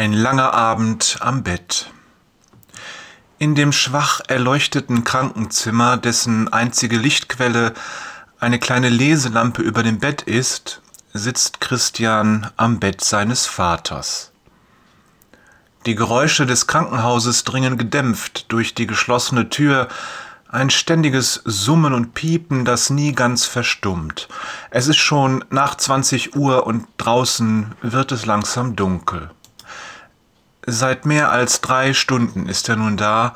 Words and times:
Ein 0.00 0.14
langer 0.14 0.54
Abend 0.54 1.18
am 1.20 1.42
Bett. 1.42 1.90
In 3.38 3.54
dem 3.54 3.70
schwach 3.70 4.22
erleuchteten 4.28 5.04
Krankenzimmer, 5.04 5.98
dessen 5.98 6.50
einzige 6.50 6.96
Lichtquelle 6.96 7.74
eine 8.38 8.58
kleine 8.58 8.88
Leselampe 8.88 9.60
über 9.60 9.82
dem 9.82 9.98
Bett 9.98 10.22
ist, 10.22 10.80
sitzt 11.12 11.60
Christian 11.60 12.50
am 12.56 12.80
Bett 12.80 13.04
seines 13.04 13.44
Vaters. 13.44 14.32
Die 15.84 15.96
Geräusche 15.96 16.46
des 16.46 16.66
Krankenhauses 16.66 17.44
dringen 17.44 17.76
gedämpft 17.76 18.50
durch 18.50 18.72
die 18.72 18.86
geschlossene 18.86 19.50
Tür, 19.50 19.88
ein 20.48 20.70
ständiges 20.70 21.42
Summen 21.44 21.92
und 21.92 22.14
Piepen, 22.14 22.64
das 22.64 22.88
nie 22.88 23.12
ganz 23.12 23.44
verstummt. 23.44 24.28
Es 24.70 24.88
ist 24.88 24.96
schon 24.96 25.44
nach 25.50 25.74
20 25.74 26.36
Uhr 26.36 26.66
und 26.66 26.86
draußen 26.96 27.74
wird 27.82 28.12
es 28.12 28.24
langsam 28.24 28.76
dunkel. 28.76 29.30
Seit 30.66 31.06
mehr 31.06 31.30
als 31.30 31.60
drei 31.60 31.94
Stunden 31.94 32.46
ist 32.46 32.68
er 32.68 32.76
nun 32.76 32.96
da. 32.96 33.34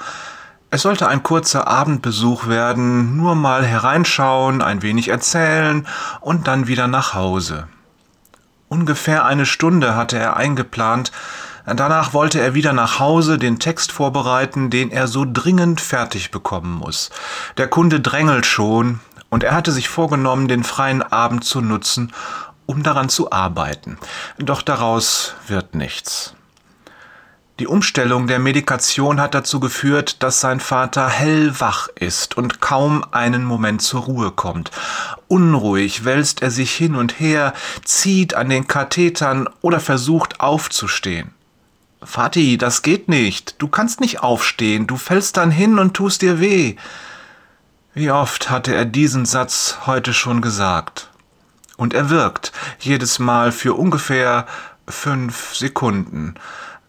Es 0.71 0.83
sollte 0.83 1.09
ein 1.09 1.23
kurzer 1.23 1.69
Abendbesuch 1.69 2.49
werden, 2.49 3.17
nur 3.17 3.35
mal 3.35 3.65
hereinschauen, 3.65 4.61
ein 4.61 4.83
wenig 4.83 5.09
erzählen 5.09 5.87
und 6.21 6.49
dann 6.49 6.67
wieder 6.67 6.87
nach 6.87 7.15
Hause. 7.15 7.69
Ungefähr 8.69 9.25
eine 9.25 9.47
Stunde 9.47 9.95
hatte 9.95 10.19
er 10.19 10.37
eingeplant, 10.37 11.13
danach 11.65 12.13
wollte 12.13 12.41
er 12.41 12.55
wieder 12.55 12.73
nach 12.73 12.99
Hause 12.99 13.39
den 13.39 13.61
Text 13.61 13.93
vorbereiten, 13.93 14.69
den 14.69 14.91
er 14.91 15.07
so 15.07 15.25
dringend 15.31 15.81
fertig 15.81 16.31
bekommen 16.31 16.73
muss. 16.73 17.11
Der 17.57 17.69
Kunde 17.69 18.01
drängelt 18.01 18.45
schon, 18.45 19.01
und 19.31 19.45
er 19.45 19.55
hatte 19.55 19.73
sich 19.73 19.89
vorgenommen, 19.89 20.49
den 20.49 20.65
freien 20.65 21.03
Abend 21.03 21.45
zu 21.45 21.61
nutzen, 21.61 22.13
um 22.67 22.83
daran 22.83 23.09
zu 23.09 23.33
arbeiten. 23.33 23.99
Doch 24.39 24.63
daraus 24.63 25.35
wird 25.47 25.75
nichts. 25.75 26.35
Die 27.61 27.69
Umstellung 27.69 28.27
der 28.27 28.41
Medikation 28.41 29.21
hat 29.21 29.33
dazu 29.33 29.61
geführt, 29.61 30.25
dass 30.25 30.41
sein 30.41 30.59
Vater 30.59 31.09
hellwach 31.09 31.87
ist 31.95 32.37
und 32.37 32.61
kaum 32.61 33.05
einen 33.13 33.45
Moment 33.45 33.81
zur 33.81 34.03
Ruhe 34.03 34.33
kommt. 34.33 34.73
Unruhig 35.29 36.05
wälzt 36.05 36.43
er 36.43 36.51
sich 36.51 36.75
hin 36.75 36.97
und 36.97 37.21
her, 37.21 37.53
zieht 37.85 38.35
an 38.35 38.49
den 38.49 38.67
Kathetern 38.67 39.49
oder 39.61 39.79
versucht 39.79 40.41
aufzustehen. 40.41 41.33
Vati, 42.01 42.59
das 42.59 42.83
geht 42.83 43.09
nicht. 43.09 43.55
Du 43.63 43.69
kannst 43.69 44.01
nicht 44.01 44.21
aufstehen. 44.21 44.89
Du 44.89 44.97
fällst 44.97 45.37
dann 45.37 45.53
hin 45.53 45.79
und 45.79 45.95
tust 45.95 46.23
dir 46.23 46.41
weh. 46.41 46.75
Wie 47.95 48.11
oft 48.11 48.51
hatte 48.51 48.75
er 48.75 48.85
diesen 48.85 49.27
Satz 49.27 49.79
heute 49.87 50.13
schon 50.13 50.43
gesagt? 50.43 51.09
Und 51.77 51.95
er 51.95 52.11
wirkt 52.11 52.51
jedes 52.81 53.21
Mal 53.21 53.53
für 53.53 53.75
ungefähr 53.75 54.47
fünf 54.89 55.55
Sekunden. 55.55 56.35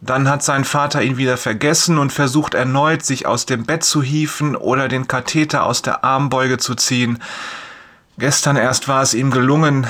Dann 0.05 0.29
hat 0.29 0.43
sein 0.43 0.65
Vater 0.65 1.01
ihn 1.01 1.17
wieder 1.17 1.35
vergessen 1.35 1.97
und 1.97 2.13
versucht 2.13 2.53
erneut, 2.53 3.03
sich 3.03 3.25
aus 3.25 3.47
dem 3.47 3.65
Bett 3.65 3.83
zu 3.83 4.03
hieven 4.03 4.55
oder 4.55 4.87
den 4.87 5.07
Katheter 5.07 5.63
aus 5.63 5.81
der 5.81 6.03
Armbeuge 6.03 6.59
zu 6.59 6.75
ziehen. 6.75 7.23
Gestern 8.19 8.55
erst 8.55 8.87
war 8.87 9.01
es 9.01 9.15
ihm 9.15 9.31
gelungen, 9.31 9.87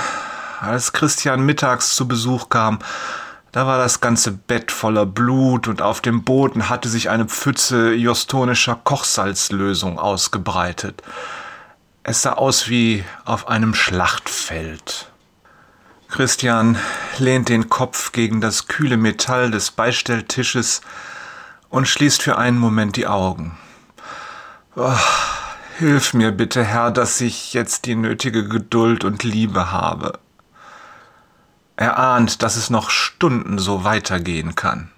als 0.62 0.94
Christian 0.94 1.46
mittags 1.46 1.98
zu 1.98 2.08
Besuch 2.08 2.48
kam. 2.48 2.80
Da 3.52 3.68
war 3.68 3.78
das 3.78 4.00
ganze 4.00 4.32
Bett 4.32 4.72
voller 4.72 5.06
Blut 5.06 5.68
und 5.68 5.82
auf 5.82 6.00
dem 6.00 6.24
Boden 6.24 6.70
hatte 6.70 6.88
sich 6.88 7.10
eine 7.10 7.26
Pfütze 7.26 7.94
jostonischer 7.94 8.80
Kochsalzlösung 8.82 10.00
ausgebreitet. 10.00 11.04
Es 12.04 12.22
sah 12.22 12.34
aus 12.34 12.70
wie 12.70 13.04
auf 13.26 13.50
einem 13.50 13.74
Schlachtfeld. 13.74 15.12
Christian 16.10 16.78
lehnt 17.18 17.50
den 17.50 17.70
Kopf 17.70 18.12
gegen 18.12 18.40
das 18.40 18.68
kühle 18.68 18.98
Metall 18.98 19.52
des 19.52 19.72
Beistelltisches 19.72 20.82
und 21.70 21.88
schließt 21.88 22.22
für 22.22 22.38
einen 22.38 22.58
Moment 22.58 22.96
die 22.96 23.08
Augen. 23.08 23.58
Oh, 24.76 24.96
hilf 25.78 26.14
mir 26.14 26.32
bitte, 26.32 26.64
Herr, 26.64 26.92
dass 26.92 27.20
ich 27.22 27.54
jetzt 27.54 27.86
die 27.86 27.96
nötige 27.96 28.48
Geduld 28.48 29.04
und 29.04 29.24
Liebe 29.24 29.72
habe. 29.72 30.20
Er 31.76 31.98
ahnt, 31.98 32.42
dass 32.42 32.56
es 32.56 32.70
noch 32.70 32.90
Stunden 32.90 33.58
so 33.58 33.84
weitergehen 33.84 34.56
kann. 34.56 34.92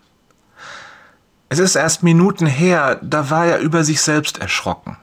Es 1.50 1.60
ist 1.60 1.76
erst 1.76 2.04
Minuten 2.04 2.46
her, 2.46 3.00
da 3.02 3.30
war 3.30 3.46
er 3.46 3.60
über 3.60 3.84
sich 3.84 4.02
selbst 4.02 4.40
erschrocken. 4.40 4.98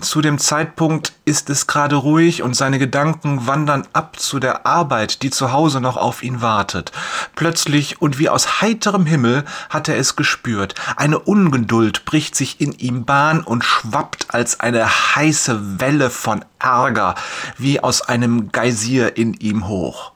Zu 0.00 0.20
dem 0.20 0.38
Zeitpunkt 0.38 1.12
ist 1.24 1.50
es 1.50 1.68
gerade 1.68 1.94
ruhig 1.94 2.42
und 2.42 2.56
seine 2.56 2.80
Gedanken 2.80 3.46
wandern 3.46 3.86
ab 3.92 4.18
zu 4.18 4.40
der 4.40 4.66
Arbeit, 4.66 5.22
die 5.22 5.30
zu 5.30 5.52
Hause 5.52 5.80
noch 5.80 5.96
auf 5.96 6.24
ihn 6.24 6.42
wartet. 6.42 6.90
Plötzlich 7.36 8.02
und 8.02 8.18
wie 8.18 8.28
aus 8.28 8.60
heiterem 8.60 9.06
Himmel 9.06 9.44
hat 9.70 9.88
er 9.88 9.96
es 9.96 10.16
gespürt. 10.16 10.74
Eine 10.96 11.20
Ungeduld 11.20 12.04
bricht 12.06 12.34
sich 12.34 12.60
in 12.60 12.72
ihm 12.72 13.04
Bahn 13.04 13.40
und 13.40 13.62
schwappt 13.62 14.34
als 14.34 14.58
eine 14.58 14.84
heiße 15.14 15.80
Welle 15.80 16.10
von 16.10 16.44
Ärger 16.58 17.14
wie 17.56 17.78
aus 17.78 18.02
einem 18.02 18.50
Geysir 18.50 19.16
in 19.16 19.34
ihm 19.34 19.68
hoch. 19.68 20.10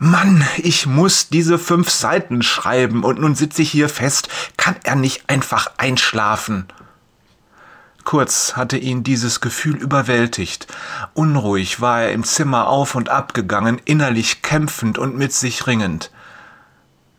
Mann, 0.00 0.44
ich 0.56 0.86
muss 0.86 1.28
diese 1.28 1.60
fünf 1.60 1.90
Seiten 1.90 2.42
schreiben 2.42 3.04
und 3.04 3.20
nun 3.20 3.36
sitze 3.36 3.62
ich 3.62 3.70
hier 3.70 3.88
fest. 3.88 4.28
Kann 4.56 4.74
er 4.82 4.96
nicht 4.96 5.30
einfach 5.30 5.70
einschlafen? 5.76 6.66
Kurz 8.04 8.56
hatte 8.56 8.76
ihn 8.76 9.04
dieses 9.04 9.40
Gefühl 9.40 9.76
überwältigt. 9.76 10.66
Unruhig 11.14 11.80
war 11.80 12.02
er 12.02 12.12
im 12.12 12.24
Zimmer 12.24 12.68
auf 12.68 12.94
und 12.94 13.08
ab 13.08 13.32
gegangen, 13.34 13.80
innerlich 13.84 14.42
kämpfend 14.42 14.98
und 14.98 15.16
mit 15.16 15.32
sich 15.32 15.66
ringend. 15.66 16.10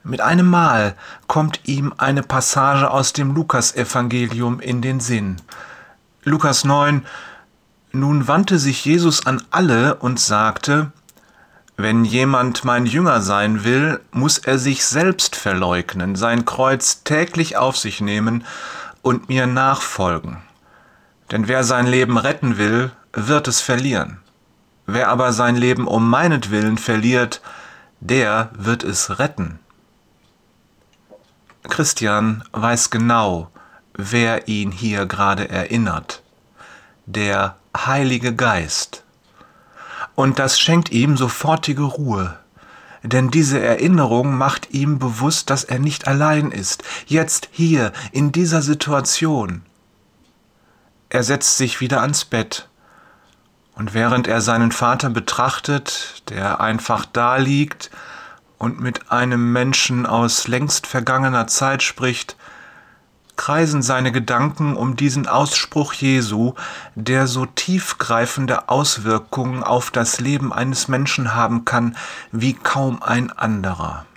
Mit 0.03 0.19
einem 0.19 0.49
Mal 0.49 0.95
kommt 1.27 1.61
ihm 1.63 1.93
eine 1.97 2.23
Passage 2.23 2.91
aus 2.91 3.13
dem 3.13 3.33
Lukasevangelium 3.33 4.59
in 4.59 4.81
den 4.81 4.99
Sinn. 4.99 5.37
Lukas 6.23 6.65
9 6.65 7.05
Nun 7.93 8.27
wandte 8.27 8.59
sich 8.59 8.83
Jesus 8.83 9.25
an 9.25 9.41
alle 9.49 9.95
und 9.95 10.19
sagte, 10.19 10.91
Wenn 11.77 12.03
jemand 12.03 12.65
mein 12.65 12.85
Jünger 12.85 13.21
sein 13.21 13.63
will, 13.63 14.01
muss 14.11 14.37
er 14.39 14.59
sich 14.59 14.85
selbst 14.85 15.37
verleugnen, 15.37 16.17
sein 16.17 16.43
Kreuz 16.43 17.03
täglich 17.05 17.55
auf 17.55 17.77
sich 17.77 18.01
nehmen 18.01 18.43
und 19.01 19.29
mir 19.29 19.47
nachfolgen. 19.47 20.37
Denn 21.33 21.47
wer 21.47 21.63
sein 21.63 21.87
Leben 21.87 22.19
retten 22.19 22.59
will, 22.59 22.91
wird 23.11 23.47
es 23.47 23.59
verlieren. 23.59 24.19
Wer 24.85 25.09
aber 25.09 25.33
sein 25.33 25.55
Leben 25.55 25.87
um 25.87 26.07
meinetwillen 26.07 26.77
verliert, 26.77 27.41
der 28.01 28.51
wird 28.53 28.83
es 28.83 29.17
retten. 29.17 29.57
Christian 31.67 32.43
weiß 32.51 32.91
genau, 32.91 33.49
wer 33.95 34.47
ihn 34.47 34.71
hier 34.71 35.07
gerade 35.07 35.49
erinnert. 35.49 36.21
Der 37.07 37.55
Heilige 37.75 38.35
Geist. 38.35 39.03
Und 40.13 40.37
das 40.37 40.59
schenkt 40.59 40.91
ihm 40.91 41.17
sofortige 41.17 41.81
Ruhe. 41.81 42.37
Denn 43.01 43.31
diese 43.31 43.59
Erinnerung 43.59 44.37
macht 44.37 44.69
ihm 44.69 44.99
bewusst, 44.99 45.49
dass 45.49 45.63
er 45.63 45.79
nicht 45.79 46.07
allein 46.07 46.51
ist, 46.51 46.83
jetzt 47.07 47.49
hier, 47.51 47.91
in 48.11 48.31
dieser 48.31 48.61
Situation. 48.61 49.63
Er 51.13 51.21
setzt 51.21 51.57
sich 51.57 51.79
wieder 51.79 52.01
ans 52.01 52.25
Bett. 52.25 52.67
Und 53.75 53.93
während 53.93 54.27
er 54.27 54.41
seinen 54.41 54.71
Vater 54.71 55.11
betrachtet, 55.11 56.23
der 56.29 56.59
einfach 56.59 57.05
da 57.05 57.37
liegt 57.37 57.91
und 58.57 58.79
mit 58.79 59.11
einem 59.11 59.53
Menschen 59.53 60.07
aus 60.07 60.47
längst 60.47 60.87
vergangener 60.87 61.45
Zeit 61.45 61.83
spricht, 61.83 62.35
kreisen 63.35 63.83
seine 63.83 64.11
Gedanken 64.11 64.75
um 64.75 64.95
diesen 64.95 65.27
Ausspruch 65.27 65.93
Jesu, 65.93 66.55
der 66.95 67.27
so 67.27 67.45
tiefgreifende 67.45 68.69
Auswirkungen 68.69 69.61
auf 69.61 69.91
das 69.91 70.19
Leben 70.19 70.51
eines 70.51 70.87
Menschen 70.87 71.35
haben 71.35 71.63
kann 71.63 71.95
wie 72.31 72.53
kaum 72.53 73.03
ein 73.03 73.31
anderer. 73.31 74.07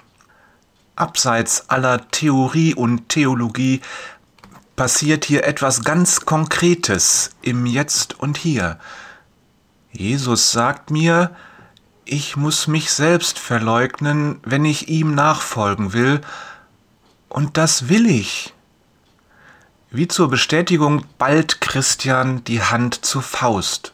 Abseits 0.96 1.68
aller 1.68 2.08
Theorie 2.10 2.74
und 2.74 3.10
Theologie 3.10 3.82
passiert 4.76 5.24
hier 5.24 5.44
etwas 5.44 5.82
ganz 5.82 6.26
Konkretes 6.26 7.30
im 7.42 7.66
Jetzt 7.66 8.18
und 8.20 8.36
Hier. 8.36 8.78
Jesus 9.90 10.52
sagt 10.52 10.90
mir, 10.90 11.34
ich 12.04 12.36
muss 12.36 12.68
mich 12.68 12.92
selbst 12.92 13.38
verleugnen, 13.38 14.38
wenn 14.44 14.64
ich 14.64 14.88
ihm 14.88 15.14
nachfolgen 15.14 15.92
will, 15.92 16.20
und 17.28 17.56
das 17.56 17.88
will 17.88 18.06
ich. 18.06 18.54
Wie 19.90 20.06
zur 20.06 20.28
Bestätigung 20.28 21.04
ballt 21.18 21.60
Christian 21.60 22.44
die 22.44 22.62
Hand 22.62 23.04
zur 23.04 23.22
Faust. 23.22 23.92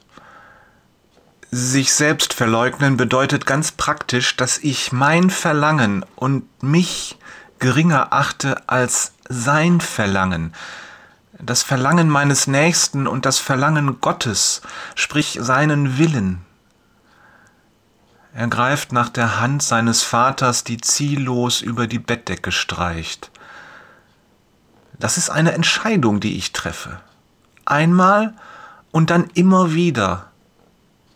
Sich 1.51 1.93
selbst 1.93 2.35
verleugnen 2.35 2.97
bedeutet 2.97 3.47
ganz 3.47 3.73
praktisch, 3.73 4.37
dass 4.37 4.59
ich 4.59 4.93
mein 4.93 5.31
Verlangen 5.31 6.05
und 6.17 6.45
mich 6.63 7.19
geringer 7.63 8.13
achte 8.13 8.69
als 8.69 9.13
sein 9.29 9.81
Verlangen, 9.81 10.53
das 11.39 11.63
Verlangen 11.63 12.09
meines 12.09 12.49
Nächsten 12.49 13.07
und 13.07 13.25
das 13.25 13.39
Verlangen 13.39 14.01
Gottes, 14.01 14.63
sprich 14.97 15.39
seinen 15.41 15.97
Willen. 15.97 16.41
Er 18.35 18.49
greift 18.49 18.91
nach 18.91 19.09
der 19.09 19.39
Hand 19.39 19.63
seines 19.63 20.03
Vaters, 20.03 20.65
die 20.65 20.81
ziellos 20.81 21.61
über 21.61 21.87
die 21.87 22.01
Bettdecke 22.01 22.51
streicht. 22.51 23.31
Das 24.99 25.17
ist 25.17 25.31
eine 25.31 25.53
Entscheidung, 25.53 26.19
die 26.19 26.37
ich 26.37 26.51
treffe. 26.51 26.99
Einmal 27.65 28.35
und 28.91 29.11
dann 29.11 29.31
immer 29.35 29.73
wieder. 29.73 30.27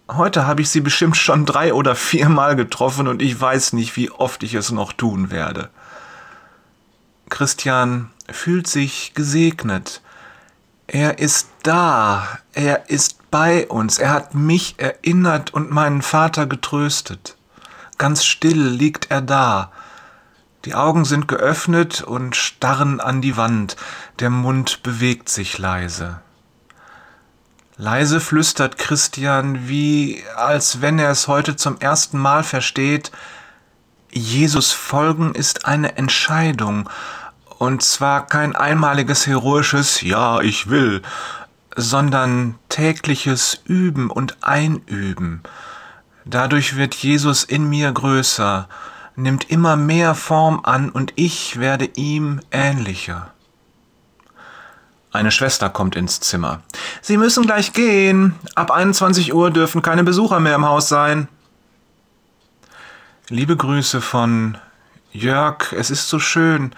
Heute 0.09 0.47
habe 0.47 0.63
ich 0.63 0.71
sie 0.71 0.81
bestimmt 0.81 1.17
schon 1.17 1.45
drei 1.45 1.75
oder 1.75 1.97
viermal 1.97 2.55
getroffen 2.55 3.09
und 3.09 3.21
ich 3.21 3.41
weiß 3.41 3.73
nicht, 3.73 3.97
wie 3.97 4.13
oft 4.13 4.45
ich 4.45 4.55
es 4.55 4.71
noch 4.71 4.93
tun 4.93 5.33
werde. 5.33 5.71
Christian 7.29 8.11
fühlt 8.31 8.67
sich 8.67 9.13
gesegnet. 9.15 10.01
Er 10.87 11.19
ist 11.19 11.49
da, 11.63 12.39
er 12.53 12.89
ist 12.91 13.31
bei 13.31 13.67
uns, 13.67 13.99
er 13.99 14.11
hat 14.11 14.35
mich 14.35 14.77
erinnert 14.79 15.53
und 15.53 15.71
meinen 15.71 16.03
Vater 16.03 16.47
getröstet. 16.47 17.37
Ganz 17.99 18.25
still 18.25 18.63
liegt 18.63 19.11
er 19.11 19.21
da. 19.21 19.73
Die 20.65 20.75
Augen 20.75 21.05
sind 21.05 21.29
geöffnet 21.29 22.03
und 22.03 22.37
starren 22.37 23.01
an 23.01 23.21
die 23.21 23.37
Wand, 23.37 23.77
der 24.21 24.31
Mund 24.31 24.83
bewegt 24.83 25.29
sich 25.29 25.59
leise. 25.59 26.21
Leise 27.77 28.21
flüstert 28.21 28.79
Christian, 28.79 29.69
wie 29.69 30.23
als 30.35 30.81
wenn 30.81 30.99
er 30.99 31.11
es 31.11 31.29
heute 31.29 31.57
zum 31.57 31.79
ersten 31.79 32.19
Mal 32.19 32.43
versteht, 32.43 33.13
Jesus 34.11 34.73
folgen 34.73 35.35
ist 35.35 35.67
eine 35.67 35.97
Entscheidung, 35.97 36.89
und 37.59 37.83
zwar 37.83 38.27
kein 38.27 38.55
einmaliges 38.55 39.27
heroisches 39.27 40.03
Ja, 40.03 40.41
ich 40.41 40.69
will, 40.69 41.03
sondern 41.75 42.57
tägliches 42.69 43.61
Üben 43.65 44.11
und 44.11 44.37
Einüben. 44.43 45.43
Dadurch 46.25 46.77
wird 46.77 46.95
Jesus 46.95 47.45
in 47.45 47.69
mir 47.69 47.93
größer, 47.93 48.69
nimmt 49.15 49.51
immer 49.51 49.77
mehr 49.77 50.15
Form 50.15 50.61
an 50.65 50.91
und 50.91 51.13
ich 51.17 51.59
werde 51.59 51.89
ihm 51.95 52.41
ähnlicher. 52.51 53.33
Eine 55.13 55.31
Schwester 55.31 55.71
kommt 55.71 55.97
ins 55.97 56.21
Zimmer. 56.21 56.61
Sie 57.01 57.17
müssen 57.17 57.47
gleich 57.47 57.73
gehen. 57.73 58.35
Ab 58.55 58.71
21 58.71 59.33
Uhr 59.33 59.51
dürfen 59.51 59.81
keine 59.81 60.05
Besucher 60.05 60.41
mehr 60.41 60.55
im 60.57 60.67
Haus 60.67 60.91
sein. 60.91 61.29
Liebe 63.29 63.57
Grüße 63.57 64.01
von 64.01 64.57
Jörg, 65.13 65.73
es 65.73 65.91
ist 65.91 66.09
so 66.09 66.21
schön, 66.21 66.71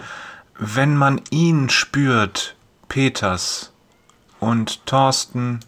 wenn 0.57 0.97
man 0.97 1.21
ihn 1.29 1.69
spürt, 1.69 2.55
Peters 2.87 3.71
und 4.39 4.83
Thorsten, 4.87 5.59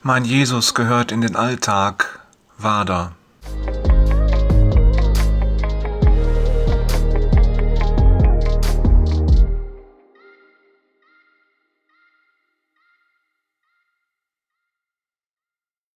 mein 0.00 0.24
Jesus 0.24 0.74
gehört 0.74 1.10
in 1.10 1.22
den 1.22 1.34
Alltag, 1.34 2.20
Wader. 2.56 3.16